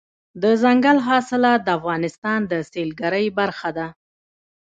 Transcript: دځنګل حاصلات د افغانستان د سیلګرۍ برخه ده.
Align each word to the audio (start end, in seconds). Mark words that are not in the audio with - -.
دځنګل 0.41 0.97
حاصلات 1.07 1.59
د 1.63 1.69
افغانستان 1.79 2.39
د 2.51 2.53
سیلګرۍ 2.71 3.25
برخه 3.39 3.69
ده. 3.77 3.87